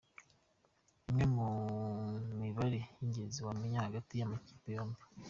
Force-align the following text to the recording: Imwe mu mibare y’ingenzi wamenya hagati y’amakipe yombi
Imwe 1.09 1.25
mu 1.35 1.47
mibare 2.41 2.79
y’ingenzi 2.95 3.39
wamenya 3.47 3.79
hagati 3.87 4.13
y’amakipe 4.15 4.69
yombi 4.77 5.01